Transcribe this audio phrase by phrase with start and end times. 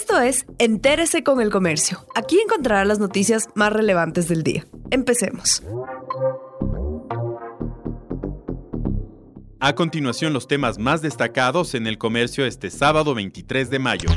[0.00, 2.06] Esto es Entérese con el Comercio.
[2.14, 4.64] Aquí encontrará las noticias más relevantes del día.
[4.92, 5.60] Empecemos.
[9.58, 14.08] A continuación, los temas más destacados en el comercio este sábado 23 de mayo.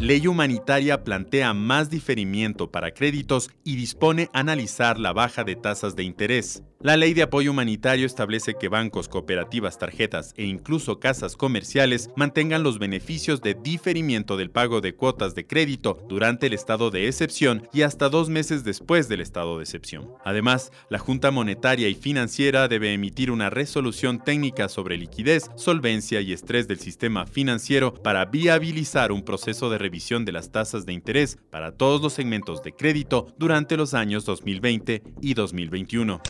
[0.00, 6.04] Ley humanitaria plantea más diferimiento para créditos y dispone analizar la baja de tasas de
[6.04, 6.62] interés.
[6.80, 12.62] La ley de apoyo humanitario establece que bancos, cooperativas, tarjetas e incluso casas comerciales mantengan
[12.62, 17.68] los beneficios de diferimiento del pago de cuotas de crédito durante el estado de excepción
[17.74, 20.08] y hasta dos meses después del estado de excepción.
[20.24, 26.32] Además, la Junta Monetaria y Financiera debe emitir una resolución técnica sobre liquidez, solvencia y
[26.32, 31.36] estrés del sistema financiero para viabilizar un proceso de revisión de las tasas de interés
[31.50, 36.20] para todos los segmentos de crédito durante los años 2020 y 2021.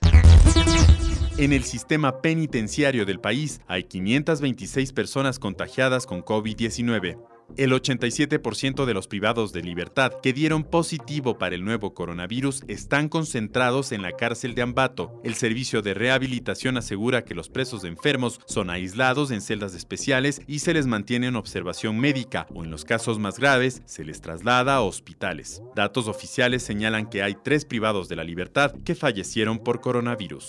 [1.36, 7.18] En el sistema penitenciario del país hay 526 personas contagiadas con COVID-19.
[7.56, 13.08] El 87% de los privados de libertad que dieron positivo para el nuevo coronavirus están
[13.08, 15.20] concentrados en la cárcel de Ambato.
[15.24, 20.60] El servicio de rehabilitación asegura que los presos enfermos son aislados en celdas especiales y
[20.60, 24.76] se les mantiene en observación médica o en los casos más graves se les traslada
[24.76, 25.62] a hospitales.
[25.74, 30.48] Datos oficiales señalan que hay tres privados de la libertad que fallecieron por coronavirus.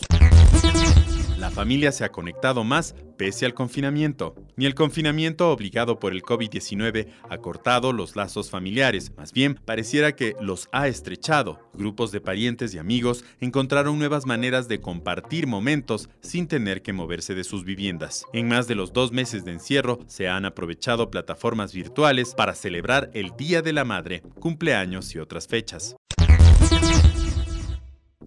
[1.41, 4.35] La familia se ha conectado más pese al confinamiento.
[4.57, 10.15] Ni el confinamiento obligado por el COVID-19 ha cortado los lazos familiares, más bien pareciera
[10.15, 11.59] que los ha estrechado.
[11.73, 17.33] Grupos de parientes y amigos encontraron nuevas maneras de compartir momentos sin tener que moverse
[17.33, 18.23] de sus viviendas.
[18.33, 23.09] En más de los dos meses de encierro se han aprovechado plataformas virtuales para celebrar
[23.15, 25.95] el Día de la Madre, cumpleaños y otras fechas.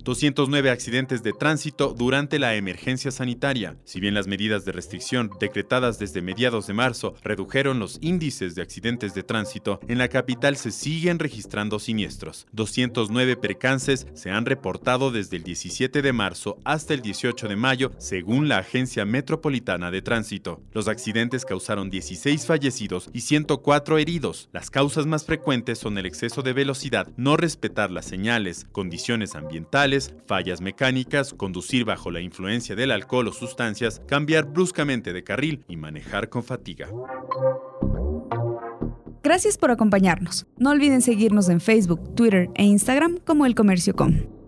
[0.04, 3.78] 209 accidentes de tránsito durante la emergencia sanitaria.
[3.84, 8.60] Si bien las medidas de restricción decretadas desde mediados de marzo redujeron los índices de
[8.60, 12.46] accidentes de tránsito, en la capital se siguen registrando siniestros.
[12.52, 17.90] 209 percances se han reportado desde el 17 de marzo hasta el 18 de mayo,
[17.96, 20.60] según la Agencia Metropolitana de Tránsito.
[20.74, 24.50] Los accidentes causaron 16 fallecidos y 104 heridos.
[24.52, 29.93] Las causas más frecuentes son el exceso de velocidad, no respetar las señales, condiciones ambientales,
[30.26, 35.76] fallas mecánicas, conducir bajo la influencia del alcohol o sustancias, cambiar bruscamente de carril y
[35.76, 36.88] manejar con fatiga.
[39.22, 40.46] Gracias por acompañarnos.
[40.58, 44.43] No olviden seguirnos en Facebook, Twitter e Instagram como El Comercio Com.